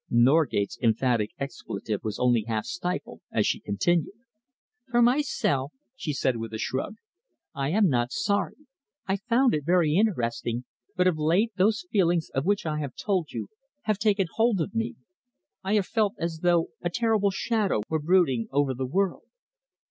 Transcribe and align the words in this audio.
Norgate's 0.09 0.79
emphatic 0.81 1.29
expletive 1.37 2.03
was 2.03 2.17
only 2.17 2.45
half 2.47 2.65
stifled 2.65 3.21
as 3.31 3.45
she 3.45 3.59
continued. 3.59 4.15
"For 4.89 4.99
myself," 4.99 5.73
she 5.95 6.11
said 6.11 6.37
with 6.37 6.51
a 6.55 6.57
shrug, 6.57 6.95
"I 7.53 7.69
am 7.69 7.87
not 7.87 8.11
sorry. 8.11 8.57
I 9.05 9.17
found 9.17 9.53
it 9.53 9.63
very 9.63 9.93
interesting, 9.95 10.65
but 10.95 11.05
of 11.05 11.19
late 11.19 11.51
those 11.55 11.85
feelings 11.91 12.31
of 12.31 12.45
which 12.47 12.65
I 12.65 12.79
have 12.79 12.95
told 12.95 13.31
you 13.31 13.49
have 13.83 13.99
taken 13.99 14.25
hold 14.37 14.59
of 14.59 14.73
me. 14.73 14.95
I 15.63 15.75
have 15.75 15.85
felt 15.85 16.15
as 16.17 16.39
though 16.39 16.69
a 16.81 16.89
terrible 16.89 17.29
shadow 17.29 17.81
were 17.87 18.01
brooding 18.01 18.47
over 18.51 18.73
the 18.73 18.87
world." 18.87 19.25